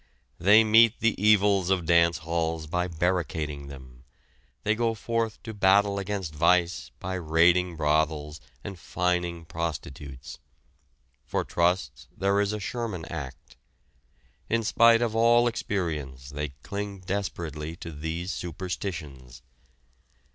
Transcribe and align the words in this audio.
They 0.39 0.63
meet 0.63 0.99
the 0.99 1.13
evils 1.23 1.69
of 1.69 1.85
dance 1.85 2.17
halls 2.25 2.65
by 2.65 2.87
barricading 2.87 3.67
them; 3.67 4.03
they 4.63 4.73
go 4.73 4.95
forth 4.95 5.37
to 5.43 5.53
battle 5.53 5.99
against 5.99 6.33
vice 6.33 6.89
by 6.99 7.13
raiding 7.13 7.75
brothels 7.75 8.41
and 8.63 8.79
fining 8.79 9.45
prostitutes. 9.45 10.39
For 11.23 11.43
trusts 11.45 12.07
there 12.17 12.41
is 12.41 12.51
a 12.51 12.59
Sherman 12.59 13.05
Act. 13.11 13.57
In 14.49 14.63
spite 14.63 15.03
of 15.03 15.15
all 15.15 15.45
experience 15.45 16.31
they 16.31 16.49
cling 16.63 17.01
desperately 17.01 17.75
to 17.75 17.91
these 17.91 18.31
superstitions. 18.31 19.43